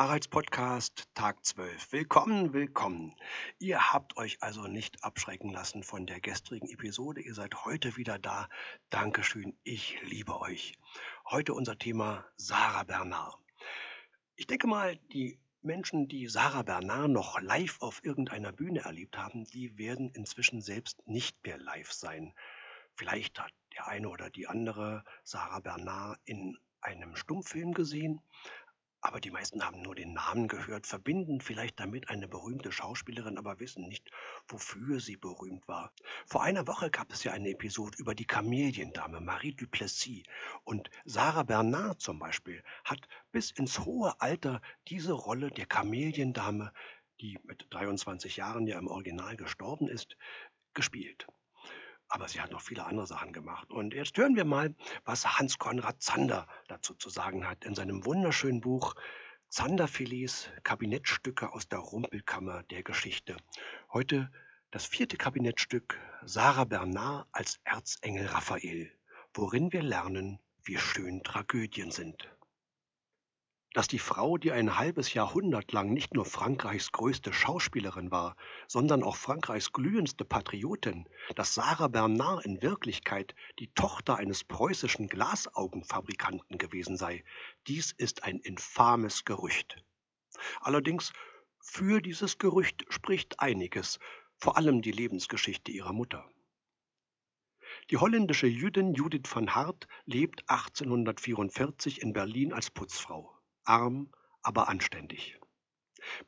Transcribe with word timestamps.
Haralds 0.00 0.30
Tag 1.12 1.44
12. 1.44 1.92
Willkommen, 1.92 2.54
willkommen. 2.54 3.14
Ihr 3.58 3.92
habt 3.92 4.16
euch 4.16 4.42
also 4.42 4.66
nicht 4.66 5.04
abschrecken 5.04 5.50
lassen 5.50 5.82
von 5.82 6.06
der 6.06 6.22
gestrigen 6.22 6.70
Episode. 6.70 7.20
Ihr 7.20 7.34
seid 7.34 7.66
heute 7.66 7.98
wieder 7.98 8.18
da. 8.18 8.48
Dankeschön, 8.88 9.58
ich 9.62 10.00
liebe 10.00 10.40
euch. 10.40 10.72
Heute 11.26 11.52
unser 11.52 11.76
Thema 11.76 12.24
Sarah 12.38 12.84
Bernard. 12.84 13.36
Ich 14.36 14.46
denke 14.46 14.66
mal, 14.68 14.96
die 15.12 15.38
Menschen, 15.60 16.08
die 16.08 16.28
Sarah 16.28 16.62
Bernard 16.62 17.10
noch 17.10 17.38
live 17.42 17.82
auf 17.82 18.02
irgendeiner 18.02 18.52
Bühne 18.52 18.80
erlebt 18.80 19.18
haben, 19.18 19.44
die 19.44 19.76
werden 19.76 20.08
inzwischen 20.14 20.62
selbst 20.62 21.06
nicht 21.06 21.36
mehr 21.44 21.58
live 21.58 21.92
sein. 21.92 22.32
Vielleicht 22.94 23.38
hat 23.38 23.52
der 23.74 23.86
eine 23.88 24.08
oder 24.08 24.30
die 24.30 24.46
andere 24.46 25.04
Sarah 25.24 25.60
Bernard 25.60 26.18
in 26.24 26.56
einem 26.80 27.16
Stummfilm 27.16 27.74
gesehen, 27.74 28.22
aber 29.02 29.20
die 29.20 29.30
meisten 29.30 29.64
haben 29.64 29.80
nur 29.82 29.94
den 29.94 30.12
Namen 30.12 30.48
gehört, 30.48 30.86
verbinden 30.86 31.40
vielleicht 31.40 31.80
damit 31.80 32.10
eine 32.10 32.28
berühmte 32.28 32.70
Schauspielerin, 32.70 33.38
aber 33.38 33.58
wissen 33.58 33.88
nicht, 33.88 34.10
wofür 34.46 35.00
sie 35.00 35.16
berühmt 35.16 35.66
war. 35.66 35.92
Vor 36.26 36.42
einer 36.42 36.66
Woche 36.66 36.90
gab 36.90 37.12
es 37.12 37.24
ja 37.24 37.32
eine 37.32 37.50
Episode 37.50 37.96
über 37.98 38.14
die 38.14 38.26
Kameliendame 38.26 39.20
Marie 39.20 39.54
Duplessis. 39.54 40.22
Und 40.64 40.90
Sarah 41.04 41.44
Bernard 41.44 42.00
zum 42.00 42.18
Beispiel 42.18 42.62
hat 42.84 43.08
bis 43.32 43.50
ins 43.50 43.80
hohe 43.80 44.20
Alter 44.20 44.60
diese 44.88 45.12
Rolle 45.12 45.50
der 45.50 45.66
Kameliendame, 45.66 46.72
die 47.20 47.38
mit 47.44 47.66
23 47.70 48.36
Jahren 48.36 48.66
ja 48.66 48.78
im 48.78 48.88
Original 48.88 49.36
gestorben 49.36 49.88
ist, 49.88 50.16
gespielt. 50.74 51.26
Aber 52.10 52.28
sie 52.28 52.40
hat 52.40 52.50
noch 52.50 52.60
viele 52.60 52.84
andere 52.84 53.06
Sachen 53.06 53.32
gemacht. 53.32 53.70
Und 53.70 53.94
jetzt 53.94 54.18
hören 54.18 54.34
wir 54.34 54.44
mal, 54.44 54.74
was 55.04 55.38
Hans 55.38 55.58
Konrad 55.58 56.02
Zander 56.02 56.48
dazu 56.66 56.94
zu 56.94 57.08
sagen 57.08 57.48
hat 57.48 57.64
in 57.64 57.76
seinem 57.76 58.04
wunderschönen 58.04 58.60
Buch 58.60 58.96
Zanderfilets 59.48 60.50
Kabinettstücke 60.64 61.52
aus 61.52 61.68
der 61.68 61.78
Rumpelkammer 61.78 62.64
der 62.64 62.82
Geschichte. 62.82 63.36
Heute 63.92 64.30
das 64.72 64.86
vierte 64.86 65.16
Kabinettstück 65.16 65.98
Sarah 66.24 66.64
Bernard 66.64 67.28
als 67.30 67.60
Erzengel 67.64 68.26
Raphael, 68.26 68.92
worin 69.32 69.72
wir 69.72 69.82
lernen, 69.82 70.40
wie 70.64 70.78
schön 70.78 71.22
Tragödien 71.22 71.92
sind 71.92 72.28
dass 73.72 73.86
die 73.86 74.00
Frau, 74.00 74.36
die 74.36 74.50
ein 74.50 74.78
halbes 74.78 75.14
Jahrhundert 75.14 75.70
lang 75.70 75.92
nicht 75.92 76.14
nur 76.14 76.24
Frankreichs 76.24 76.90
größte 76.90 77.32
Schauspielerin 77.32 78.10
war, 78.10 78.36
sondern 78.66 79.04
auch 79.04 79.14
Frankreichs 79.16 79.72
glühendste 79.72 80.24
Patriotin, 80.24 81.08
dass 81.36 81.54
Sarah 81.54 81.86
Bernard 81.88 82.44
in 82.44 82.62
Wirklichkeit 82.62 83.34
die 83.60 83.72
Tochter 83.74 84.16
eines 84.16 84.42
preußischen 84.42 85.06
Glasaugenfabrikanten 85.08 86.58
gewesen 86.58 86.96
sei, 86.96 87.24
dies 87.68 87.92
ist 87.92 88.24
ein 88.24 88.40
infames 88.40 89.24
Gerücht. 89.24 89.84
Allerdings 90.60 91.12
für 91.60 92.00
dieses 92.00 92.38
Gerücht 92.38 92.86
spricht 92.88 93.38
einiges, 93.38 94.00
vor 94.36 94.56
allem 94.56 94.82
die 94.82 94.92
Lebensgeschichte 94.92 95.70
ihrer 95.70 95.92
Mutter. 95.92 96.28
Die 97.90 97.98
holländische 97.98 98.48
Jüdin 98.48 98.94
Judith 98.94 99.28
van 99.32 99.54
Hart 99.54 99.86
lebt 100.06 100.42
1844 100.48 102.02
in 102.02 102.12
Berlin 102.12 102.52
als 102.52 102.70
Putzfrau 102.70 103.39
arm, 103.64 104.10
aber 104.42 104.68
anständig. 104.68 105.38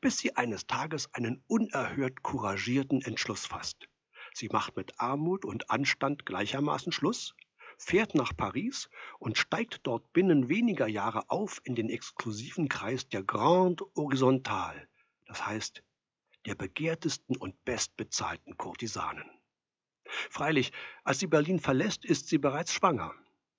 Bis 0.00 0.18
sie 0.18 0.36
eines 0.36 0.66
Tages 0.66 1.12
einen 1.14 1.42
unerhört 1.46 2.22
couragierten 2.22 3.02
Entschluss 3.02 3.46
fasst. 3.46 3.88
Sie 4.34 4.48
macht 4.48 4.76
mit 4.76 4.98
Armut 5.00 5.44
und 5.44 5.70
Anstand 5.70 6.26
gleichermaßen 6.26 6.92
Schluss, 6.92 7.34
fährt 7.78 8.14
nach 8.14 8.36
Paris 8.36 8.88
und 9.18 9.38
steigt 9.38 9.80
dort 9.86 10.12
binnen 10.12 10.48
weniger 10.48 10.86
Jahre 10.86 11.28
auf 11.30 11.60
in 11.64 11.74
den 11.74 11.90
exklusiven 11.90 12.68
Kreis 12.68 13.08
der 13.08 13.22
Grande 13.22 13.84
Horizontale, 13.96 14.88
das 15.26 15.44
heißt 15.44 15.82
der 16.46 16.54
begehrtesten 16.54 17.36
und 17.36 17.64
bestbezahlten 17.64 18.56
Kurtisanen. 18.56 19.24
Freilich, 20.30 20.72
als 21.04 21.20
sie 21.20 21.28
Berlin 21.28 21.60
verlässt, 21.60 22.04
ist 22.04 22.28
sie 22.28 22.38
bereits 22.38 22.72
schwanger. 22.72 23.14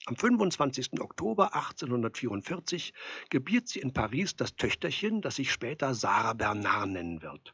Am 0.05 0.17
25. 0.17 0.99
Oktober 0.99 1.55
1844 1.55 2.93
gebiert 3.29 3.69
sie 3.69 3.79
in 3.79 3.93
Paris 3.93 4.35
das 4.35 4.57
Töchterchen, 4.57 5.21
das 5.21 5.37
sich 5.37 5.49
später 5.49 5.95
Sarah 5.95 6.33
Bernard 6.33 6.89
nennen 6.89 7.21
wird. 7.21 7.53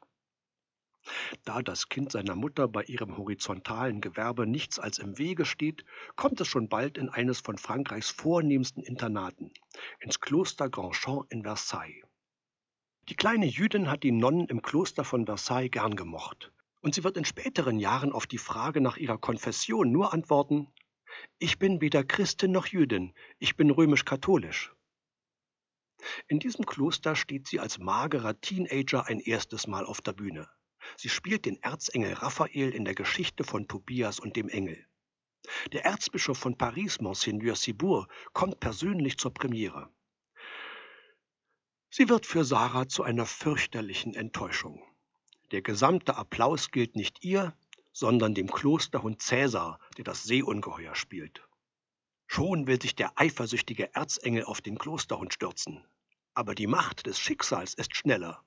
Da 1.46 1.62
das 1.62 1.90
Kind 1.90 2.12
seiner 2.12 2.36
Mutter 2.36 2.68
bei 2.68 2.84
ihrem 2.86 3.18
horizontalen 3.18 4.02
Gewerbe 4.02 4.48
nichts 4.48 4.80
als 4.80 4.98
im 4.98 5.20
Wege 5.20 5.46
steht, 5.46 5.86
kommt 6.16 6.42
es 6.42 6.48
schon 6.48 6.70
bald 6.70 6.98
in 6.98 7.10
eines 7.10 7.40
von 7.40 7.60
Frankreichs 7.60 8.10
vornehmsten 8.10 8.82
Internaten, 8.82 9.54
ins 10.00 10.20
Kloster 10.20 10.72
Grandchamp 10.72 11.32
in 11.32 11.44
Versailles. 11.44 12.04
Die 13.10 13.16
kleine 13.16 13.46
Jüdin 13.46 13.92
hat 13.92 14.02
die 14.02 14.12
Nonnen 14.12 14.48
im 14.48 14.64
Kloster 14.64 15.04
von 15.04 15.28
Versailles 15.28 15.70
gern 15.70 15.96
gemocht, 15.96 16.52
und 16.82 16.96
sie 16.96 17.04
wird 17.04 17.16
in 17.16 17.26
späteren 17.26 17.78
Jahren 17.78 18.12
auf 18.12 18.26
die 18.26 18.40
Frage 18.40 18.82
nach 18.82 18.98
ihrer 18.98 19.20
Konfession 19.20 19.92
nur 19.92 20.14
antworten 20.14 20.68
ich 21.40 21.58
bin 21.58 21.82
weder 21.82 22.04
Christin 22.04 22.52
noch 22.52 22.68
Jüdin, 22.68 23.14
ich 23.40 23.56
bin 23.56 23.72
römisch-katholisch. 23.72 24.74
In 26.28 26.40
diesem 26.40 26.66
Kloster 26.66 27.16
steht 27.16 27.48
sie 27.48 27.60
als 27.60 27.80
magerer 27.80 28.40
Teenager 28.40 29.08
ein 29.08 29.20
erstes 29.20 29.66
Mal 29.66 29.86
auf 29.86 30.02
der 30.02 30.14
Bühne. 30.14 30.50
Sie 30.98 31.10
spielt 31.10 31.46
den 31.46 31.62
Erzengel 31.64 32.14
Raphael 32.14 32.74
in 32.74 32.86
der 32.86 32.96
Geschichte 32.96 33.44
von 33.44 33.68
Tobias 33.68 34.20
und 34.20 34.36
dem 34.36 34.50
Engel. 34.50 34.86
Der 35.72 35.86
Erzbischof 35.86 36.38
von 36.38 36.58
Paris, 36.58 37.00
Monseigneur 37.00 37.56
Cibourg, 37.56 38.08
kommt 38.34 38.60
persönlich 38.60 39.18
zur 39.18 39.34
Premiere. 39.34 39.90
Sie 41.90 42.10
wird 42.10 42.26
für 42.26 42.44
Sarah 42.44 42.88
zu 42.88 43.04
einer 43.04 43.26
fürchterlichen 43.26 44.14
Enttäuschung. 44.14 44.84
Der 45.52 45.62
gesamte 45.62 46.16
Applaus 46.18 46.70
gilt 46.70 46.96
nicht 46.96 47.24
ihr, 47.24 47.58
sondern 48.00 48.34
dem 48.34 48.50
Klosterhund 48.50 49.22
Cäsar, 49.22 49.78
der 49.98 50.06
das 50.06 50.24
Seeungeheuer 50.24 50.96
spielt. 50.96 51.46
Schon 52.28 52.66
will 52.66 52.82
sich 52.82 52.96
der 52.96 53.20
eifersüchtige 53.20 53.94
Erzengel 53.94 54.46
auf 54.46 54.62
den 54.62 54.78
Klosterhund 54.78 55.34
stürzen. 55.34 55.86
Aber 56.34 56.56
die 56.56 56.68
Macht 56.68 57.08
des 57.08 57.20
Schicksals 57.20 57.74
ist 57.74 57.98
schneller. 57.98 58.42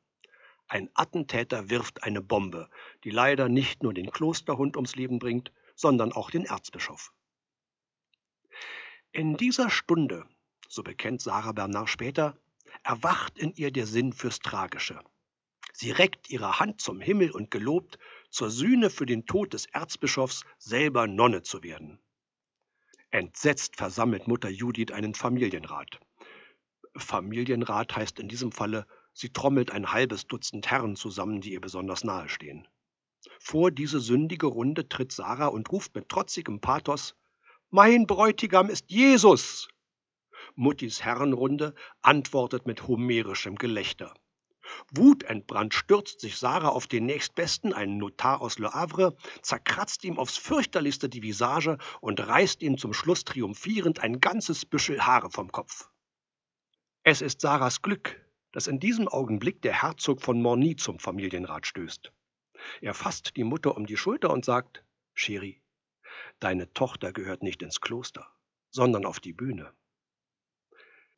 Ein 0.69 0.89
Attentäter 0.95 1.69
wirft 1.69 2.03
eine 2.03 2.23
Bombe, 2.23 2.71
die 3.05 3.11
leider 3.11 3.51
nicht 3.51 3.83
nur 3.83 3.93
den 3.93 4.11
Klosterhund 4.11 4.77
ums 4.77 4.97
Leben 4.97 5.19
bringt, 5.19 5.53
sondern 5.75 6.13
auch 6.13 6.31
den 6.31 6.47
Erzbischof. 6.47 7.13
In 9.11 9.37
dieser 9.37 9.69
Stunde, 9.69 10.25
so 10.67 10.83
bekennt 10.83 11.21
Sarah 11.21 11.53
Bernard 11.53 11.91
später, 11.91 12.39
erwacht 12.85 13.37
in 13.37 13.53
ihr 13.53 13.71
der 13.71 13.85
Sinn 13.85 14.15
fürs 14.15 14.39
Tragische. 14.39 15.05
Sie 15.75 15.91
reckt 15.91 16.31
ihre 16.31 16.59
Hand 16.59 16.81
zum 16.81 17.01
Himmel 17.01 17.31
und 17.31 17.51
gelobt, 17.51 17.99
zur 18.33 18.51
Sühne 18.51 18.91
für 18.91 19.07
den 19.07 19.27
Tod 19.27 19.53
des 19.53 19.67
Erzbischofs 19.67 20.45
selber 20.59 21.07
Nonne 21.07 21.43
zu 21.43 21.63
werden. 21.63 22.01
Entsetzt 23.11 23.77
versammelt 23.77 24.27
Mutter 24.27 24.49
Judith 24.49 24.91
einen 24.91 25.15
Familienrat. 25.15 26.01
Familienrat 26.97 27.95
heißt 27.95 28.19
in 28.19 28.29
diesem 28.29 28.51
Falle, 28.51 28.87
sie 29.13 29.33
trommelt 29.33 29.71
ein 29.71 29.93
halbes 29.93 30.27
Dutzend 30.27 30.71
Herren 30.71 30.97
zusammen, 30.97 31.43
die 31.43 31.53
ihr 31.53 31.61
besonders 31.61 32.05
nahe 32.05 32.29
stehen. 32.31 32.67
Vor 33.39 33.71
diese 33.71 34.01
sündige 34.01 34.47
Runde 34.47 34.89
tritt 34.89 35.13
Sarah 35.13 35.49
und 35.49 35.71
ruft 35.71 35.95
mit 35.95 36.09
trotzigem 36.09 36.61
Pathos 36.61 37.15
Mein 37.71 38.07
Bräutigam 38.07 38.71
ist 38.71 38.91
Jesus. 38.91 39.69
Muttis 40.55 41.05
Herrenrunde 41.05 41.75
antwortet 42.01 42.67
mit 42.67 42.89
homerischem 42.89 43.57
Gelächter. 43.57 44.15
Wutentbrannt 44.91 45.75
stürzt 45.75 46.21
sich 46.21 46.37
Sarah 46.37 46.69
auf 46.69 46.87
den 46.87 47.07
nächstbesten, 47.07 47.73
einen 47.73 47.99
Notar 47.99 48.41
aus 48.41 48.59
Le 48.59 48.73
Havre, 48.73 49.17
zerkratzt 49.43 50.05
ihm 50.05 50.19
aufs 50.19 50.37
fürchterlichste 50.37 51.09
die 51.09 51.23
Visage 51.23 51.79
und 52.01 52.21
reißt 52.21 52.63
ihm 52.63 52.79
zum 52.79 52.93
Schluss 52.93 53.25
triumphierend 53.25 54.01
ein 54.01 54.21
ganzes 54.21 54.65
Büschel 54.65 55.05
Haare 55.05 55.31
vom 55.31 55.51
Kopf. 55.51 55.89
Es 57.03 57.21
ist 57.21 57.41
Sarahs 57.41 57.83
Glück, 57.83 58.25
dass 58.53 58.67
in 58.67 58.79
diesem 58.79 59.09
Augenblick 59.09 59.63
der 59.63 59.83
Herzog 59.83 60.23
von 60.23 60.41
Morny 60.41 60.77
zum 60.77 60.99
Familienrat 60.99 61.67
stößt. 61.67 62.13
Er 62.81 62.95
fasst 62.95 63.37
die 63.37 63.45
Mutter 63.45 63.77
um 63.77 63.87
die 63.87 63.97
Schulter 63.97 64.31
und 64.31 64.45
sagt, 64.45 64.85
Chérie, 65.17 65.61
deine 66.39 66.73
Tochter 66.73 67.13
gehört 67.13 67.43
nicht 67.43 67.63
ins 67.63 67.81
Kloster, 67.81 68.29
sondern 68.71 69.05
auf 69.05 69.21
die 69.21 69.33
Bühne. 69.33 69.73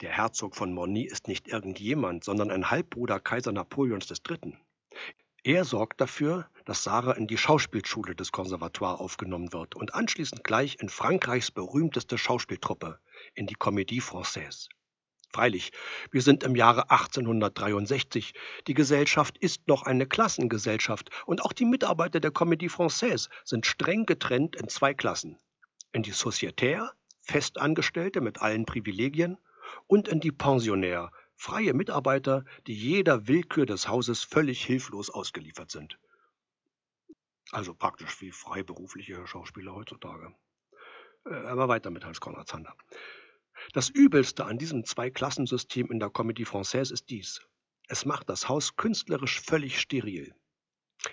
Der 0.04 0.12
Herzog 0.12 0.54
von 0.54 0.70
Morny 0.74 1.04
ist 1.04 1.28
nicht 1.28 1.48
irgendjemand, 1.48 2.24
sondern 2.24 2.50
ein 2.50 2.70
Halbbruder 2.70 3.20
Kaiser 3.20 3.52
Napoleons 3.52 4.10
III. 4.10 4.54
Er 5.42 5.64
sorgt 5.64 5.98
dafür, 5.98 6.46
dass 6.66 6.84
Sarah 6.84 7.12
in 7.12 7.26
die 7.26 7.38
Schauspielschule 7.38 8.14
des 8.14 8.30
Conservatoire 8.30 9.00
aufgenommen 9.00 9.54
wird 9.54 9.74
und 9.74 9.94
anschließend 9.94 10.44
gleich 10.44 10.76
in 10.78 10.90
Frankreichs 10.90 11.50
berühmteste 11.50 12.18
Schauspieltruppe, 12.18 12.98
in 13.32 13.46
die 13.46 13.56
Comédie 13.56 14.02
Française. 14.02 14.68
Freilich, 15.32 15.72
wir 16.10 16.20
sind 16.20 16.42
im 16.42 16.54
Jahre 16.54 16.90
1863. 16.90 18.34
Die 18.66 18.74
Gesellschaft 18.74 19.38
ist 19.38 19.66
noch 19.68 19.84
eine 19.84 20.06
Klassengesellschaft 20.06 21.08
und 21.24 21.42
auch 21.42 21.54
die 21.54 21.64
Mitarbeiter 21.64 22.20
der 22.20 22.30
Comédie 22.30 22.70
Française 22.70 23.30
sind 23.42 23.64
streng 23.64 24.04
getrennt 24.04 24.54
in 24.54 24.68
zwei 24.68 24.92
Klassen. 24.92 25.38
In 25.92 26.02
die 26.02 26.12
Sociétaire, 26.12 26.90
Festangestellte 27.22 28.20
mit 28.20 28.42
allen 28.42 28.66
Privilegien, 28.66 29.38
und 29.86 30.08
in 30.08 30.20
die 30.20 30.32
Pensionär, 30.32 31.10
freie 31.36 31.74
Mitarbeiter, 31.74 32.44
die 32.66 32.74
jeder 32.74 33.28
Willkür 33.28 33.66
des 33.66 33.88
Hauses 33.88 34.22
völlig 34.22 34.64
hilflos 34.64 35.10
ausgeliefert 35.10 35.70
sind. 35.70 35.98
Also 37.50 37.74
praktisch 37.74 38.20
wie 38.20 38.32
freiberufliche 38.32 39.26
Schauspieler 39.26 39.74
heutzutage. 39.74 40.34
Äh, 41.26 41.34
aber 41.34 41.68
weiter 41.68 41.90
mit 41.90 42.04
Hans-Konrad 42.04 42.48
Zander. 42.48 42.74
Das 43.72 43.88
Übelste 43.88 44.44
an 44.44 44.58
diesem 44.58 44.84
Zweiklassensystem 44.84 45.90
in 45.90 46.00
der 46.00 46.08
Comédie 46.08 46.46
Française 46.46 46.92
ist 46.92 47.10
dies. 47.10 47.40
Es 47.86 48.04
macht 48.04 48.28
das 48.28 48.48
Haus 48.48 48.76
künstlerisch 48.76 49.40
völlig 49.40 49.80
steril. 49.80 50.34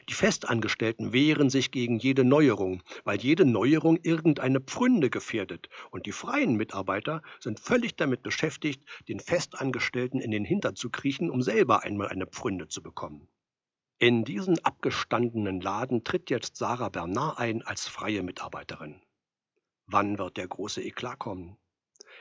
Die 0.09 0.13
Festangestellten 0.13 1.13
wehren 1.13 1.49
sich 1.49 1.71
gegen 1.71 1.99
jede 1.99 2.23
Neuerung, 2.23 2.81
weil 3.03 3.19
jede 3.19 3.45
Neuerung 3.45 3.97
irgendeine 4.03 4.61
Pfründe 4.61 5.09
gefährdet, 5.09 5.69
und 5.89 6.05
die 6.05 6.11
freien 6.11 6.55
Mitarbeiter 6.55 7.21
sind 7.39 7.59
völlig 7.59 7.95
damit 7.95 8.23
beschäftigt, 8.23 8.83
den 9.07 9.19
Festangestellten 9.19 10.19
in 10.19 10.31
den 10.31 10.45
Hintern 10.45 10.75
zu 10.75 10.89
kriechen, 10.89 11.29
um 11.29 11.41
selber 11.41 11.83
einmal 11.83 12.09
eine 12.09 12.27
Pfründe 12.27 12.67
zu 12.67 12.81
bekommen. 12.81 13.27
In 13.99 14.23
diesen 14.23 14.57
abgestandenen 14.65 15.61
Laden 15.61 16.03
tritt 16.03 16.29
jetzt 16.29 16.55
Sarah 16.55 16.89
Bernard 16.89 17.37
ein 17.37 17.61
als 17.61 17.87
freie 17.87 18.23
Mitarbeiterin. 18.23 19.01
Wann 19.85 20.17
wird 20.17 20.37
der 20.37 20.47
große 20.47 20.81
Eklat 20.81 21.19
kommen? 21.19 21.57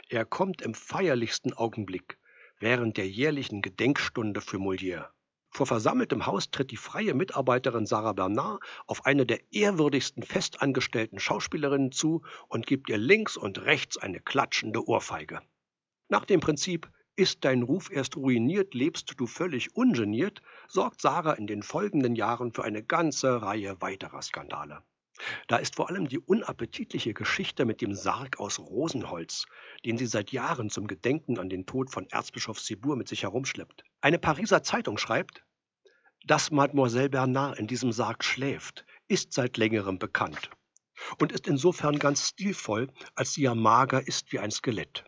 Er 0.08 0.24
kommt 0.24 0.60
im 0.60 0.74
feierlichsten 0.74 1.52
Augenblick, 1.52 2.18
während 2.58 2.96
der 2.96 3.08
jährlichen 3.08 3.62
Gedenkstunde 3.62 4.40
für 4.40 4.58
Molière. 4.58 5.08
Vor 5.50 5.66
versammeltem 5.66 6.26
Haus 6.26 6.50
tritt 6.50 6.70
die 6.70 6.76
freie 6.76 7.12
Mitarbeiterin 7.12 7.84
Sarah 7.84 8.12
Bernard 8.12 8.62
auf 8.86 9.04
eine 9.04 9.26
der 9.26 9.40
ehrwürdigsten 9.52 10.22
festangestellten 10.22 11.18
Schauspielerinnen 11.18 11.90
zu 11.90 12.22
und 12.48 12.66
gibt 12.66 12.88
ihr 12.88 12.98
links 12.98 13.36
und 13.36 13.64
rechts 13.64 13.98
eine 13.98 14.20
klatschende 14.20 14.86
Ohrfeige. 14.86 15.42
Nach 16.08 16.24
dem 16.24 16.40
Prinzip 16.40 16.88
ist 17.16 17.44
dein 17.44 17.62
Ruf 17.62 17.90
erst 17.90 18.16
ruiniert, 18.16 18.74
lebst 18.74 19.12
du 19.18 19.26
völlig 19.26 19.74
ungeniert, 19.76 20.40
sorgt 20.68 21.02
Sarah 21.02 21.32
in 21.32 21.46
den 21.46 21.62
folgenden 21.62 22.14
Jahren 22.14 22.52
für 22.52 22.64
eine 22.64 22.82
ganze 22.82 23.42
Reihe 23.42 23.80
weiterer 23.80 24.22
Skandale. 24.22 24.82
Da 25.48 25.56
ist 25.56 25.76
vor 25.76 25.90
allem 25.90 26.08
die 26.08 26.18
unappetitliche 26.18 27.12
Geschichte 27.12 27.64
mit 27.64 27.80
dem 27.80 27.94
Sarg 27.94 28.38
aus 28.38 28.58
Rosenholz, 28.58 29.46
den 29.84 29.98
sie 29.98 30.06
seit 30.06 30.32
Jahren 30.32 30.70
zum 30.70 30.86
Gedenken 30.86 31.38
an 31.38 31.50
den 31.50 31.66
Tod 31.66 31.90
von 31.90 32.06
Erzbischof 32.08 32.58
Sibur 32.58 32.96
mit 32.96 33.08
sich 33.08 33.24
herumschleppt. 33.24 33.84
Eine 34.02 34.18
Pariser 34.18 34.62
Zeitung 34.62 34.96
schreibt, 34.96 35.44
dass 36.24 36.50
Mademoiselle 36.50 37.10
Bernard 37.10 37.58
in 37.58 37.66
diesem 37.66 37.92
Sarg 37.92 38.24
schläft, 38.24 38.86
ist 39.08 39.32
seit 39.34 39.58
längerem 39.58 39.98
bekannt 39.98 40.50
und 41.18 41.32
ist 41.32 41.46
insofern 41.46 41.98
ganz 41.98 42.28
stilvoll, 42.28 42.90
als 43.14 43.34
sie 43.34 43.42
ja 43.42 43.54
mager 43.54 44.06
ist 44.06 44.32
wie 44.32 44.38
ein 44.38 44.50
Skelett. 44.50 45.04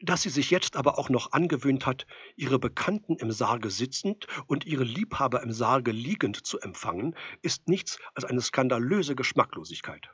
Dass 0.00 0.22
sie 0.22 0.30
sich 0.30 0.50
jetzt 0.50 0.74
aber 0.74 0.98
auch 0.98 1.08
noch 1.08 1.30
angewöhnt 1.30 1.86
hat, 1.86 2.06
ihre 2.34 2.58
Bekannten 2.58 3.16
im 3.16 3.30
Sarge 3.30 3.70
sitzend 3.70 4.26
und 4.48 4.66
ihre 4.66 4.82
Liebhaber 4.82 5.42
im 5.44 5.52
Sarge 5.52 5.92
liegend 5.92 6.44
zu 6.44 6.58
empfangen, 6.58 7.14
ist 7.42 7.68
nichts 7.68 8.00
als 8.14 8.24
eine 8.24 8.40
skandalöse 8.40 9.14
Geschmacklosigkeit. 9.14 10.10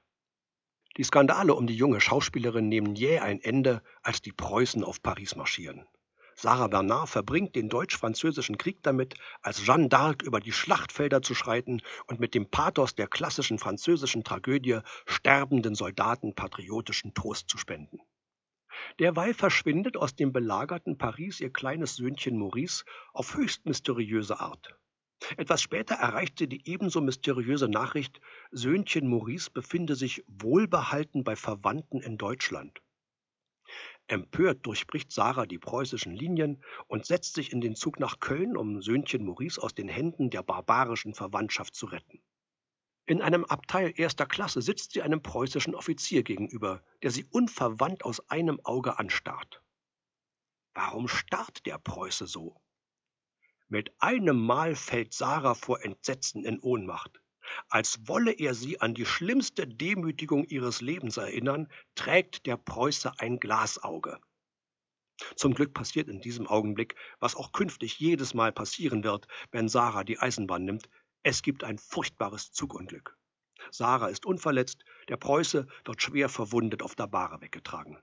Die 0.99 1.05
Skandale 1.05 1.55
um 1.55 1.67
die 1.67 1.77
junge 1.77 2.01
Schauspielerin 2.01 2.69
nehmen 2.69 2.95
jäh 2.95 3.21
ein 3.21 3.41
Ende, 3.41 3.83
als 4.03 4.21
die 4.21 4.33
Preußen 4.33 4.85
auf 4.85 5.03
Paris 5.03 5.37
marschieren. 5.37 5.87
Sarah 6.38 6.69
Bernard 6.69 7.09
verbringt 7.09 7.56
den 7.56 7.71
deutsch-französischen 7.71 8.59
Krieg 8.59 8.83
damit, 8.83 9.15
als 9.41 9.65
Jeanne 9.65 9.88
d'Arc 9.88 10.23
über 10.23 10.38
die 10.38 10.53
Schlachtfelder 10.53 11.23
zu 11.23 11.35
schreiten 11.35 11.81
und 12.09 12.21
mit 12.21 12.35
dem 12.35 12.50
Pathos 12.50 12.94
der 12.94 13.09
klassischen 13.09 13.59
französischen 13.59 14.23
Tragödie 14.23 14.81
sterbenden 15.06 15.75
Soldaten 15.75 16.35
patriotischen 16.35 17.15
Trost 17.15 17.49
zu 17.49 17.56
spenden. 17.56 18.00
Derweil 18.99 19.33
verschwindet 19.33 19.97
aus 19.97 20.15
dem 20.15 20.35
belagerten 20.35 20.99
Paris 20.99 21.41
ihr 21.41 21.50
kleines 21.50 21.97
Söhnchen 21.97 22.38
Maurice 22.38 22.85
auf 23.15 23.35
höchst 23.35 23.65
mysteriöse 23.65 24.38
Art. 24.38 24.79
Etwas 25.38 25.62
später 25.62 25.94
erreicht 25.94 26.38
sie 26.38 26.49
die 26.49 26.69
ebenso 26.69 27.00
mysteriöse 27.00 27.69
Nachricht, 27.69 28.21
Söhnchen 28.50 29.09
Maurice 29.09 29.50
befinde 29.50 29.94
sich 29.94 30.23
wohlbehalten 30.27 31.25
bei 31.25 31.35
Verwandten 31.35 32.03
in 32.03 32.19
Deutschland. 32.19 32.83
Empört 34.08 34.64
durchbricht 34.64 35.11
Sarah 35.11 35.47
die 35.47 35.58
preußischen 35.58 36.14
Linien 36.14 36.62
und 36.87 37.06
setzt 37.06 37.35
sich 37.35 37.53
in 37.53 37.61
den 37.61 37.75
Zug 37.75 37.99
nach 37.99 38.20
Köln, 38.20 38.56
um 38.56 38.81
Söhnchen 38.81 39.25
Maurice 39.25 39.61
aus 39.61 39.75
den 39.75 39.88
Händen 39.88 40.31
der 40.31 40.43
barbarischen 40.43 41.14
Verwandtschaft 41.14 41.75
zu 41.75 41.87
retten. 41.87 42.23
In 43.06 43.23
einem 43.23 43.44
Abteil 43.44 43.93
erster 43.97 44.26
Klasse 44.26 44.62
sitzt 44.62 44.93
sie 44.93 45.03
einem 45.03 45.23
preußischen 45.23 45.75
Offizier 45.75 46.23
gegenüber, 46.23 46.82
der 47.03 47.11
sie 47.11 47.25
unverwandt 47.25 48.05
aus 48.05 48.20
einem 48.31 48.61
Auge 48.64 48.99
anstarrt. 48.99 49.62
Warum 50.75 51.09
starrt 51.09 51.67
der 51.67 51.79
Preuße 51.79 52.26
so? 52.26 52.61
Mit 53.69 53.93
einem 54.00 54.38
Mal 54.38 54.76
fällt 54.76 55.14
Sarah 55.14 55.55
vor 55.55 55.85
Entsetzen 55.85 56.44
in 56.44 56.61
Ohnmacht. 56.61 57.20
Als 57.69 58.07
wolle 58.07 58.33
er 58.33 58.55
sie 58.55 58.81
an 58.81 58.95
die 58.95 59.07
schlimmste 59.07 59.67
Demütigung 59.67 60.45
ihres 60.45 60.81
Lebens 60.81 61.17
erinnern, 61.17 61.69
trägt 61.95 62.47
der 62.47 62.57
Preuße 62.57 63.13
ein 63.19 63.39
Glasauge. 63.39 64.21
Zum 65.35 65.55
Glück 65.55 65.73
passiert 65.73 66.09
in 66.09 66.21
diesem 66.21 66.47
Augenblick, 66.47 66.95
was 67.21 67.37
auch 67.37 67.53
künftig 67.53 67.99
jedes 67.99 68.35
Mal 68.35 68.53
passieren 68.53 69.03
wird, 69.03 69.27
wenn 69.51 69.69
Sarah 69.69 70.05
die 70.05 70.19
Eisenbahn 70.19 70.65
nimmt, 70.65 70.89
es 71.23 71.43
gibt 71.43 71.65
ein 71.65 71.79
furchtbares 71.79 72.53
Zugunglück. 72.53 73.17
Sarah 73.71 74.09
ist 74.09 74.27
unverletzt, 74.27 74.85
der 75.09 75.17
Preuße 75.17 75.67
wird 75.85 76.03
schwer 76.03 76.29
verwundet 76.29 76.83
auf 76.83 76.95
der 76.95 77.07
Bahre 77.07 77.41
weggetragen. 77.41 77.99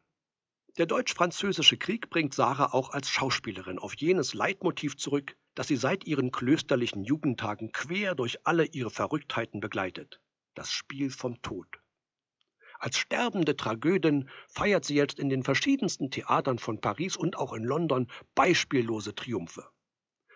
Der 0.78 0.88
deutsch-französische 0.88 1.78
Krieg 1.78 2.10
bringt 2.10 2.34
Sarah 2.34 2.74
auch 2.74 2.90
als 2.90 3.10
Schauspielerin 3.10 3.78
auf 3.78 3.96
jenes 3.96 4.34
Leitmotiv 4.34 4.98
zurück, 4.98 5.38
das 5.56 5.68
sie 5.68 5.76
seit 5.76 6.06
ihren 6.06 6.32
klösterlichen 6.32 7.04
Jugendtagen 7.04 7.72
quer 7.72 8.16
durch 8.16 8.46
alle 8.46 8.66
ihre 8.66 8.90
Verrücktheiten 8.90 9.60
begleitet: 9.60 10.22
das 10.56 10.72
Spiel 10.72 11.10
vom 11.10 11.42
Tod. 11.42 11.68
Als 12.80 12.98
sterbende 12.98 13.56
Tragödin 13.56 14.30
feiert 14.50 14.84
sie 14.84 14.96
jetzt 14.96 15.18
in 15.18 15.30
den 15.30 15.44
verschiedensten 15.44 16.12
Theatern 16.12 16.60
von 16.60 16.82
Paris 16.82 17.16
und 17.16 17.38
auch 17.38 17.54
in 17.54 17.64
London 17.64 18.12
beispiellose 18.36 19.16
Triumphe. 19.16 19.66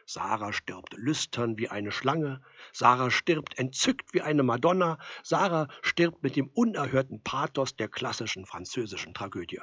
Sarah 0.05 0.53
stirbt 0.53 0.93
lüstern 0.93 1.57
wie 1.57 1.67
eine 1.67 1.91
Schlange, 1.91 2.41
Sarah 2.71 3.11
stirbt 3.11 3.59
entzückt 3.59 4.13
wie 4.13 4.21
eine 4.21 4.43
Madonna, 4.43 4.97
Sarah 5.21 5.67
stirbt 5.81 6.23
mit 6.23 6.37
dem 6.37 6.47
unerhörten 6.47 7.21
Pathos 7.21 7.75
der 7.75 7.89
klassischen 7.89 8.45
französischen 8.45 9.13
Tragödie. 9.13 9.59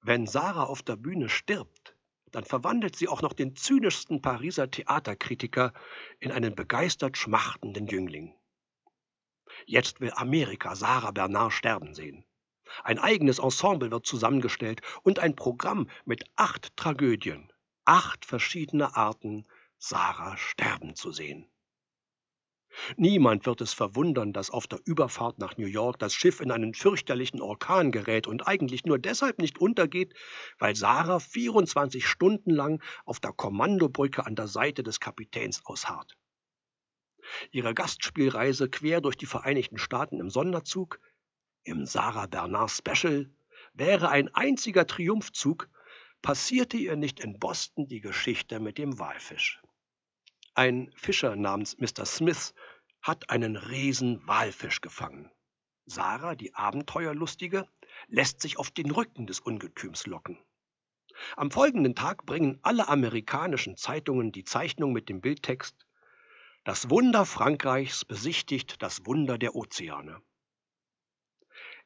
Wenn 0.00 0.26
Sarah 0.26 0.64
auf 0.64 0.82
der 0.82 0.96
Bühne 0.96 1.28
stirbt, 1.28 1.87
dann 2.32 2.44
verwandelt 2.44 2.96
sie 2.96 3.08
auch 3.08 3.22
noch 3.22 3.32
den 3.32 3.56
zynischsten 3.56 4.22
Pariser 4.22 4.70
Theaterkritiker 4.70 5.72
in 6.18 6.32
einen 6.32 6.54
begeistert 6.54 7.16
schmachtenden 7.16 7.86
Jüngling. 7.86 8.34
Jetzt 9.66 10.00
will 10.00 10.12
Amerika 10.14 10.76
Sarah 10.76 11.10
Bernard 11.10 11.52
sterben 11.52 11.94
sehen. 11.94 12.24
Ein 12.84 12.98
eigenes 12.98 13.38
Ensemble 13.38 13.90
wird 13.90 14.06
zusammengestellt 14.06 14.82
und 15.02 15.18
ein 15.18 15.34
Programm 15.34 15.88
mit 16.04 16.24
acht 16.36 16.76
Tragödien, 16.76 17.50
acht 17.84 18.24
verschiedene 18.24 18.94
Arten 18.96 19.46
Sarah 19.78 20.36
sterben 20.36 20.94
zu 20.94 21.12
sehen. 21.12 21.48
Niemand 22.96 23.46
wird 23.46 23.60
es 23.60 23.72
verwundern, 23.72 24.32
dass 24.32 24.50
auf 24.50 24.66
der 24.66 24.80
Überfahrt 24.84 25.38
nach 25.38 25.56
New 25.56 25.66
York 25.66 25.98
das 25.98 26.14
Schiff 26.14 26.40
in 26.40 26.50
einen 26.50 26.74
fürchterlichen 26.74 27.40
Orkan 27.40 27.92
gerät 27.92 28.26
und 28.26 28.46
eigentlich 28.46 28.84
nur 28.84 28.98
deshalb 28.98 29.38
nicht 29.38 29.58
untergeht, 29.58 30.14
weil 30.58 30.74
Sarah 30.76 31.18
24 31.18 32.06
Stunden 32.06 32.50
lang 32.50 32.82
auf 33.04 33.20
der 33.20 33.32
Kommandobrücke 33.32 34.24
an 34.26 34.34
der 34.36 34.48
Seite 34.48 34.82
des 34.82 35.00
Kapitäns 35.00 35.64
ausharrt. 35.64 36.16
Ihre 37.50 37.74
Gastspielreise 37.74 38.68
quer 38.70 39.00
durch 39.00 39.16
die 39.16 39.26
Vereinigten 39.26 39.78
Staaten 39.78 40.20
im 40.20 40.30
Sonderzug, 40.30 41.00
im 41.64 41.84
Sarah 41.84 42.26
Bernard 42.26 42.70
Special, 42.70 43.30
wäre 43.74 44.08
ein 44.08 44.34
einziger 44.34 44.86
Triumphzug, 44.86 45.68
passierte 46.22 46.76
ihr 46.76 46.96
nicht 46.96 47.20
in 47.20 47.38
Boston 47.38 47.86
die 47.86 48.00
Geschichte 48.00 48.60
mit 48.60 48.78
dem 48.78 48.98
Walfisch. 48.98 49.60
Ein 50.58 50.90
Fischer 50.96 51.36
namens 51.36 51.78
Mr. 51.78 52.04
Smith 52.04 52.52
hat 53.00 53.30
einen 53.30 53.54
riesen 53.54 54.26
Walfisch 54.26 54.80
gefangen. 54.80 55.30
Sarah, 55.86 56.34
die 56.34 56.52
Abenteuerlustige, 56.52 57.68
lässt 58.08 58.40
sich 58.40 58.58
auf 58.58 58.72
den 58.72 58.90
Rücken 58.90 59.28
des 59.28 59.38
Ungetüms 59.38 60.04
locken. 60.06 60.36
Am 61.36 61.52
folgenden 61.52 61.94
Tag 61.94 62.26
bringen 62.26 62.58
alle 62.62 62.88
amerikanischen 62.88 63.76
Zeitungen 63.76 64.32
die 64.32 64.42
Zeichnung 64.42 64.92
mit 64.92 65.08
dem 65.08 65.20
Bildtext 65.20 65.76
Das 66.64 66.90
Wunder 66.90 67.24
Frankreichs 67.24 68.04
besichtigt 68.04 68.82
das 68.82 69.06
Wunder 69.06 69.38
der 69.38 69.54
Ozeane. 69.54 70.20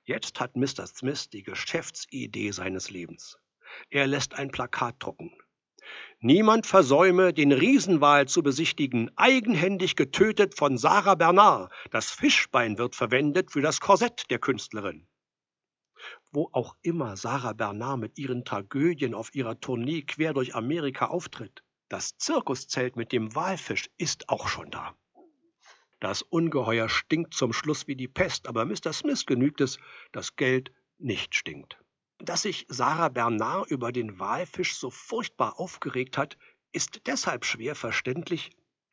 Jetzt 0.04 0.40
hat 0.40 0.56
Mr. 0.56 0.86
Smith 0.86 1.28
die 1.28 1.42
Geschäftsidee 1.42 2.52
seines 2.52 2.88
Lebens. 2.88 3.36
Er 3.90 4.06
lässt 4.06 4.32
ein 4.32 4.50
Plakat 4.50 4.96
drucken. 4.98 5.41
Niemand 6.20 6.66
versäume, 6.66 7.32
den 7.32 7.52
Riesenwal 7.52 8.28
zu 8.28 8.42
besichtigen, 8.42 9.10
eigenhändig 9.16 9.96
getötet 9.96 10.56
von 10.56 10.78
Sarah 10.78 11.16
Bernard. 11.16 11.72
Das 11.90 12.10
Fischbein 12.10 12.78
wird 12.78 12.96
verwendet 12.96 13.52
für 13.52 13.62
das 13.62 13.80
Korsett 13.80 14.30
der 14.30 14.38
Künstlerin. 14.38 15.06
wo 16.32 16.48
auch 16.52 16.76
immer 16.82 17.16
Sarah 17.16 17.52
Bernard 17.52 18.00
mit 18.00 18.18
ihren 18.18 18.44
Tragödien 18.44 19.14
auf 19.14 19.34
ihrer 19.34 19.60
Tournee 19.60 20.02
quer 20.02 20.34
durch 20.34 20.54
Amerika 20.54 21.06
auftritt. 21.06 21.62
Das 21.88 22.16
Zirkuszelt 22.18 22.96
mit 22.96 23.12
dem 23.12 23.34
Walfisch 23.34 23.90
ist 23.98 24.28
auch 24.28 24.48
schon 24.48 24.70
da. 24.70 24.96
Das 26.00 26.22
Ungeheuer 26.22 26.88
stinkt 26.88 27.34
zum 27.34 27.52
Schluss 27.52 27.86
wie 27.86 27.96
die 27.96 28.08
Pest, 28.08 28.48
aber 28.48 28.64
Mr. 28.64 28.92
Smith 28.92 29.26
genügt 29.26 29.60
es, 29.60 29.78
dass 30.12 30.36
Geld 30.36 30.72
nicht 30.98 31.34
stinkt. 31.34 31.81
Dass 32.24 32.42
sich 32.42 32.66
Sarah 32.68 33.08
Bernard 33.08 33.68
über 33.68 33.90
den 33.90 34.20
Walfisch 34.20 34.76
so 34.76 34.90
furchtbar 34.90 35.58
aufgeregt 35.58 36.16
hat, 36.16 36.38
ist 36.70 37.08
deshalb 37.08 37.44
schwer 37.44 37.74
verständlich, 37.74 38.50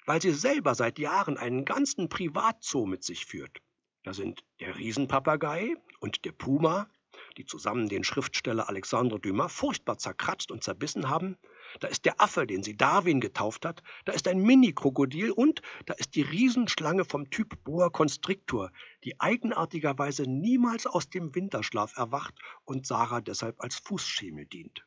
weil 0.08 0.20
sie 0.20 0.32
selber 0.32 0.74
seit 0.74 0.98
Jahren 0.98 1.38
einen 1.38 1.64
ganzen 1.64 2.10
Privatzoo 2.10 2.88
mit 2.88 3.04
sich 3.04 3.28
führt. 3.28 3.60
Da 4.02 4.16
sind 4.16 4.44
der 4.60 4.76
Riesenpapagei 4.78 5.76
und 6.00 6.26
der 6.26 6.32
Puma, 6.32 6.90
die 7.38 7.46
zusammen 7.46 7.88
den 7.88 8.04
Schriftsteller 8.04 8.68
Alexandre 8.68 9.20
Dumas 9.20 9.54
furchtbar 9.54 10.00
zerkratzt 10.00 10.50
und 10.50 10.64
zerbissen 10.64 11.08
haben, 11.08 11.38
da 11.80 11.88
ist 11.88 12.06
der 12.06 12.20
Affe, 12.22 12.48
den 12.48 12.64
sie 12.64 12.76
Darwin 12.76 13.20
getauft 13.22 13.66
hat, 13.66 13.84
da 14.06 14.14
ist 14.14 14.28
ein 14.28 14.42
Mini-Krokodil 14.42 15.32
und 15.32 15.62
da 15.86 15.94
ist 15.94 16.16
die 16.16 16.22
Riesenschlange 16.22 17.06
vom 17.06 17.30
Typ 17.30 17.64
Boa 17.64 17.90
Constrictor, 17.90 18.72
die 19.04 19.20
eigenartigerweise 19.20 20.24
niemals 20.24 20.86
aus 20.86 21.10
dem 21.10 21.36
Winterschlaf 21.36 21.98
erwacht 21.98 22.36
und 22.66 22.86
Sarah 22.86 23.22
deshalb 23.22 23.62
als 23.62 23.76
Fußschemel 23.76 24.46
dient. 24.46 24.86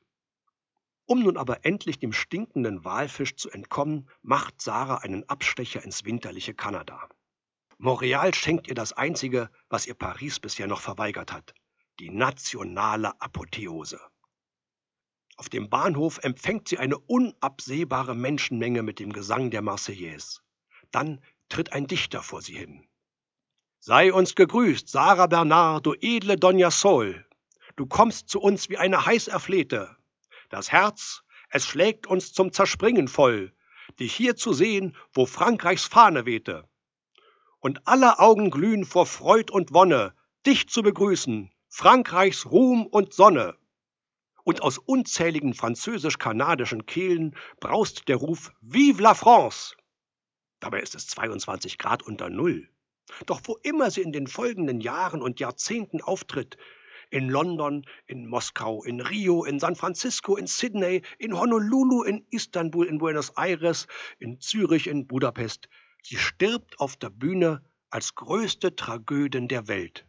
Um 1.06 1.22
nun 1.22 1.36
aber 1.36 1.64
endlich 1.64 1.98
dem 1.98 2.12
stinkenden 2.12 2.84
Walfisch 2.84 3.36
zu 3.36 3.50
entkommen, 3.50 4.08
macht 4.22 4.62
Sarah 4.62 4.98
einen 4.98 5.28
Abstecher 5.28 5.84
ins 5.84 6.04
winterliche 6.04 6.54
Kanada. 6.54 7.08
Montreal 7.78 8.32
schenkt 8.32 8.68
ihr 8.68 8.76
das 8.76 8.92
Einzige, 8.92 9.50
was 9.68 9.86
ihr 9.86 9.94
Paris 9.94 10.38
bisher 10.38 10.68
noch 10.68 10.80
verweigert 10.80 11.32
hat, 11.32 11.52
die 11.98 12.10
nationale 12.10 13.20
Apotheose. 13.20 14.00
Auf 15.36 15.48
dem 15.48 15.70
Bahnhof 15.70 16.18
empfängt 16.22 16.68
sie 16.68 16.78
eine 16.78 16.98
unabsehbare 16.98 18.14
Menschenmenge 18.14 18.82
mit 18.82 18.98
dem 18.98 19.12
Gesang 19.12 19.50
der 19.50 19.62
Marseillaise. 19.62 20.40
Dann 20.90 21.22
tritt 21.48 21.72
ein 21.72 21.86
Dichter 21.86 22.22
vor 22.22 22.42
sie 22.42 22.54
hin. 22.54 22.86
Sei 23.80 24.12
uns 24.12 24.34
gegrüßt, 24.34 24.88
Sarah 24.88 25.26
Bernard, 25.26 25.86
du 25.86 25.94
edle 25.94 26.36
Donna 26.36 26.70
Sol. 26.70 27.26
Du 27.76 27.86
kommst 27.86 28.28
zu 28.28 28.40
uns 28.40 28.68
wie 28.68 28.76
eine 28.76 29.06
heiß 29.06 29.28
erflehte. 29.28 29.96
Das 30.50 30.70
Herz, 30.70 31.22
es 31.48 31.66
schlägt 31.66 32.06
uns 32.06 32.32
zum 32.32 32.52
Zerspringen 32.52 33.08
voll, 33.08 33.52
dich 33.98 34.14
hier 34.14 34.36
zu 34.36 34.52
sehen, 34.52 34.94
wo 35.12 35.26
Frankreichs 35.26 35.86
Fahne 35.86 36.26
wehte. 36.26 36.68
Und 37.58 37.86
aller 37.88 38.20
Augen 38.20 38.50
glühen 38.50 38.84
vor 38.84 39.06
Freud 39.06 39.50
und 39.50 39.72
Wonne, 39.72 40.14
dich 40.44 40.68
zu 40.68 40.82
begrüßen, 40.82 41.50
Frankreichs 41.68 42.46
Ruhm 42.50 42.86
und 42.86 43.14
Sonne 43.14 43.56
und 44.44 44.62
aus 44.62 44.78
unzähligen 44.78 45.54
französisch-kanadischen 45.54 46.86
Kehlen 46.86 47.36
braust 47.60 48.08
der 48.08 48.16
Ruf 48.16 48.52
Vive 48.60 49.02
la 49.02 49.14
France! 49.14 49.76
Dabei 50.60 50.80
ist 50.80 50.94
es 50.94 51.06
22 51.08 51.78
Grad 51.78 52.02
unter 52.02 52.30
Null. 52.30 52.68
Doch 53.26 53.40
wo 53.44 53.56
immer 53.62 53.90
sie 53.90 54.02
in 54.02 54.12
den 54.12 54.26
folgenden 54.26 54.80
Jahren 54.80 55.22
und 55.22 55.40
Jahrzehnten 55.40 56.00
auftritt, 56.00 56.56
in 57.10 57.28
London, 57.28 57.84
in 58.06 58.26
Moskau, 58.26 58.82
in 58.84 59.00
Rio, 59.00 59.44
in 59.44 59.60
San 59.60 59.76
Francisco, 59.76 60.36
in 60.36 60.46
Sydney, 60.46 61.02
in 61.18 61.38
Honolulu, 61.38 62.04
in 62.04 62.26
Istanbul, 62.30 62.86
in 62.86 62.98
Buenos 62.98 63.30
Aires, 63.36 63.86
in 64.18 64.40
Zürich, 64.40 64.86
in 64.86 65.06
Budapest, 65.06 65.68
sie 66.02 66.16
stirbt 66.16 66.80
auf 66.80 66.96
der 66.96 67.10
Bühne 67.10 67.62
als 67.90 68.14
größte 68.14 68.76
Tragödin 68.76 69.48
der 69.48 69.68
Welt. 69.68 70.06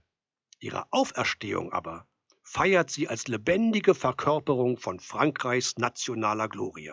Ihre 0.60 0.86
Auferstehung 0.92 1.74
aber 1.74 2.08
feiert 2.54 2.92
sie 2.92 3.08
als 3.08 3.28
lebendige 3.28 3.96
Verkörperung 3.96 4.78
von 4.78 5.00
Frankreichs 5.00 5.76
nationaler 5.80 6.48
Glorie. 6.48 6.92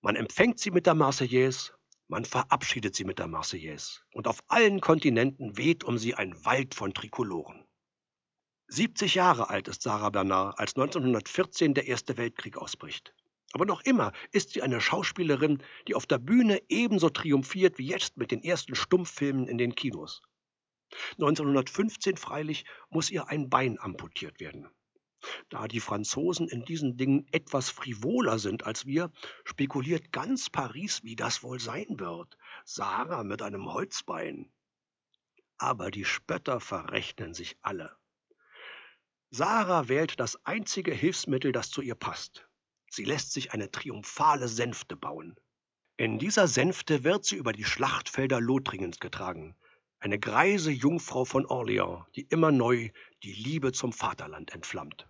Man 0.00 0.16
empfängt 0.16 0.58
sie 0.58 0.72
mit 0.72 0.86
der 0.86 0.96
Marseillaise, 0.96 1.72
man 2.08 2.24
verabschiedet 2.24 2.96
sie 2.96 3.04
mit 3.04 3.20
der 3.20 3.28
Marseillaise 3.28 4.00
und 4.12 4.26
auf 4.26 4.42
allen 4.48 4.80
Kontinenten 4.80 5.56
weht 5.56 5.84
um 5.84 5.98
sie 5.98 6.16
ein 6.16 6.44
Wald 6.44 6.74
von 6.74 6.92
Trikoloren. 6.92 7.64
70 8.66 9.14
Jahre 9.14 9.50
alt 9.50 9.68
ist 9.68 9.82
Sarah 9.82 10.10
Bernard, 10.10 10.58
als 10.58 10.74
1914 10.74 11.74
der 11.74 11.86
Erste 11.86 12.16
Weltkrieg 12.16 12.56
ausbricht. 12.56 13.14
Aber 13.52 13.66
noch 13.66 13.82
immer 13.82 14.10
ist 14.32 14.50
sie 14.50 14.62
eine 14.62 14.80
Schauspielerin, 14.80 15.62
die 15.86 15.94
auf 15.94 16.06
der 16.06 16.18
Bühne 16.18 16.60
ebenso 16.68 17.08
triumphiert 17.08 17.78
wie 17.78 17.86
jetzt 17.86 18.16
mit 18.16 18.32
den 18.32 18.42
ersten 18.42 18.74
Stummfilmen 18.74 19.46
in 19.46 19.58
den 19.58 19.76
Kinos. 19.76 20.22
1915 21.12 22.16
freilich 22.16 22.64
muss 22.88 23.10
ihr 23.10 23.28
ein 23.28 23.48
Bein 23.48 23.78
amputiert 23.78 24.40
werden. 24.40 24.68
Da 25.50 25.68
die 25.68 25.80
Franzosen 25.80 26.48
in 26.48 26.64
diesen 26.64 26.96
Dingen 26.96 27.26
etwas 27.30 27.68
frivoler 27.68 28.38
sind 28.38 28.64
als 28.64 28.86
wir, 28.86 29.12
spekuliert 29.44 30.12
ganz 30.12 30.48
Paris, 30.48 31.04
wie 31.04 31.16
das 31.16 31.42
wohl 31.42 31.60
sein 31.60 32.00
wird. 32.00 32.38
Sarah 32.64 33.22
mit 33.22 33.42
einem 33.42 33.72
Holzbein. 33.72 34.50
Aber 35.58 35.90
die 35.90 36.06
Spötter 36.06 36.58
verrechnen 36.58 37.34
sich 37.34 37.58
alle. 37.60 37.94
Sarah 39.28 39.88
wählt 39.88 40.18
das 40.18 40.44
einzige 40.46 40.92
Hilfsmittel, 40.92 41.52
das 41.52 41.70
zu 41.70 41.82
ihr 41.82 41.94
passt. 41.94 42.48
Sie 42.88 43.04
lässt 43.04 43.32
sich 43.32 43.52
eine 43.52 43.70
triumphale 43.70 44.48
Sänfte 44.48 44.96
bauen. 44.96 45.38
In 45.96 46.18
dieser 46.18 46.48
Sänfte 46.48 47.04
wird 47.04 47.26
sie 47.26 47.36
über 47.36 47.52
die 47.52 47.64
Schlachtfelder 47.64 48.40
Lothringens 48.40 48.98
getragen 48.98 49.54
eine 50.00 50.18
greise 50.18 50.70
Jungfrau 50.70 51.26
von 51.26 51.44
Orleans, 51.44 52.06
die 52.16 52.22
immer 52.22 52.50
neu 52.50 52.88
die 53.22 53.34
Liebe 53.34 53.72
zum 53.72 53.92
Vaterland 53.92 54.52
entflammt. 54.54 55.06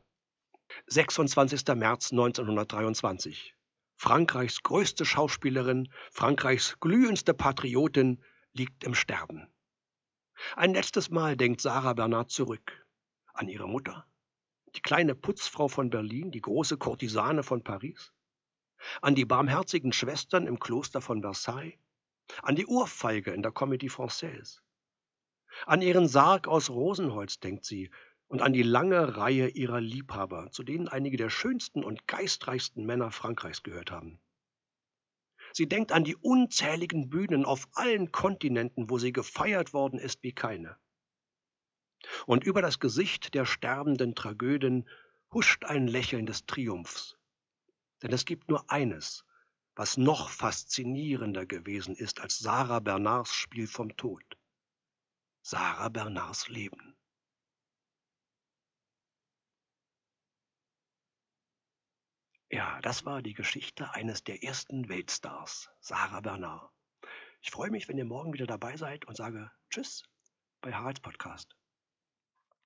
26. 0.89 1.65
März 1.77 2.11
1923. 2.11 3.55
Frankreichs 3.97 4.63
größte 4.63 5.05
Schauspielerin, 5.05 5.93
Frankreichs 6.11 6.79
glühendste 6.81 7.35
Patriotin 7.35 8.21
liegt 8.53 8.83
im 8.83 8.95
Sterben. 8.95 9.47
Ein 10.57 10.73
letztes 10.73 11.11
Mal 11.11 11.37
denkt 11.37 11.61
Sarah 11.61 11.93
Bernard 11.93 12.31
zurück 12.31 12.85
an 13.33 13.49
ihre 13.49 13.69
Mutter, 13.69 14.07
die 14.75 14.81
kleine 14.81 15.15
Putzfrau 15.15 15.69
von 15.69 15.91
Berlin, 15.91 16.33
die 16.33 16.41
große 16.41 16.79
Kurtisane 16.79 17.45
von 17.45 17.63
Paris, 17.63 18.13
an 19.03 19.15
die 19.15 19.25
barmherzigen 19.25 19.93
Schwestern 19.93 20.49
im 20.49 20.59
Kloster 20.59 21.01
von 21.01 21.21
Versailles, 21.21 21.79
an 22.43 22.57
die 22.57 22.67
Ohrfeige 22.67 23.31
in 23.33 23.43
der 23.43 23.53
Comédie 23.53 23.91
Française, 23.91 24.61
an 25.67 25.83
ihren 25.83 26.09
Sarg 26.09 26.49
aus 26.49 26.71
Rosenholz 26.71 27.41
denkt 27.41 27.65
sie 27.65 27.91
und 28.29 28.43
an 28.43 28.53
die 28.53 28.63
lange 28.63 29.17
Reihe 29.17 29.49
ihrer 29.49 29.81
Liebhaber, 29.81 30.51
zu 30.53 30.63
denen 30.63 30.89
einige 30.89 31.17
der 31.17 31.31
schönsten 31.31 31.83
und 31.83 32.07
geistreichsten 32.07 32.87
Männer 32.87 33.11
Frankreichs 33.11 33.63
gehört 33.63 33.91
haben. 33.91 34.21
Sie 35.53 35.69
denkt 35.69 35.91
an 35.91 36.05
die 36.05 36.17
unzähligen 36.17 37.11
Bühnen 37.11 37.45
auf 37.45 37.69
allen 37.73 38.13
Kontinenten, 38.13 38.89
wo 38.89 38.99
sie 38.99 39.13
gefeiert 39.13 39.73
worden 39.73 39.99
ist 39.99 40.23
wie 40.23 40.33
keine. 40.33 40.77
Und 42.27 42.45
über 42.45 42.63
das 42.63 42.79
Gesicht 42.79 43.35
der 43.35 43.47
sterbenden 43.47 44.15
Tragödin 44.15 44.89
huscht 45.33 45.65
ein 45.65 45.87
Lächeln 45.87 46.27
des 46.27 46.47
Triumphs. 46.47 47.17
Denn 48.03 48.13
es 48.13 48.25
gibt 48.25 48.49
nur 48.49 48.71
eines, 48.71 49.25
was 49.75 49.97
noch 49.97 50.31
faszinierender 50.31 51.47
gewesen 51.47 51.95
ist 51.95 52.21
als 52.21 52.39
Sarah 52.39 52.81
Bernards 52.81 53.33
Spiel 53.33 53.67
vom 53.67 53.97
Tod. 53.97 54.23
Sarah 55.51 55.89
Bernards 55.89 56.47
Leben. 56.47 56.97
Ja, 62.51 62.81
das 62.83 63.05
war 63.05 63.21
die 63.21 63.35
Geschichte 63.35 63.93
eines 63.93 64.23
der 64.23 64.45
ersten 64.45 64.89
Weltstars, 64.89 65.69
Sarah 65.81 66.21
Bernard. 66.21 66.71
Ich 67.43 67.51
freue 67.51 67.73
mich, 67.73 67.89
wenn 67.89 67.99
ihr 67.99 68.05
morgen 68.05 68.33
wieder 68.33 68.47
dabei 68.47 68.77
seid 68.77 69.07
und 69.07 69.17
sage 69.17 69.51
Tschüss 69.71 70.05
bei 70.61 70.73
Haralds 70.73 71.01
Podcast. 71.01 71.57